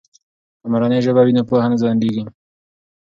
که 0.59 0.65
مورنۍ 0.71 0.99
ژبه 1.05 1.21
وي 1.23 1.33
نو 1.37 1.43
پوهه 1.49 1.67
نه 1.71 1.77
ځنډیږي. 1.81 2.23